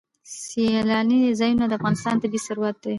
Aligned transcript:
سیلانی 0.41 1.19
ځایونه 1.39 1.65
د 1.67 1.71
افغانستان 1.79 2.15
طبعي 2.21 2.39
ثروت 2.47 2.75
دی. 2.83 2.89